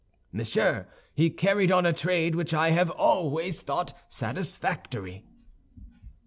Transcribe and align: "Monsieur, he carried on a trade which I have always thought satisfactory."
"Monsieur, 0.31 0.87
he 1.13 1.29
carried 1.29 1.71
on 1.71 1.85
a 1.85 1.93
trade 1.93 2.33
which 2.33 2.55
I 2.55 2.71
have 2.71 2.89
always 2.89 3.61
thought 3.61 3.95
satisfactory." 4.09 5.27